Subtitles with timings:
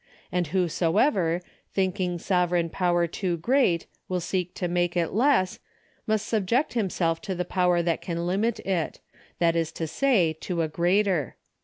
[0.31, 1.41] And whosoever,
[1.75, 5.59] thinking sovereign pow'er too great, will seek to make it less,
[6.07, 8.99] must subject himself to the power that can limit it;
[9.37, 11.35] that is to say, to a greater."